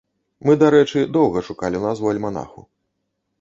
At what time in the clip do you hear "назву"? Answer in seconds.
1.85-2.11